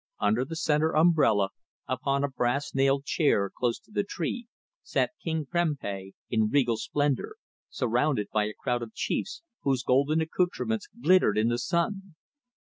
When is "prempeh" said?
5.45-6.13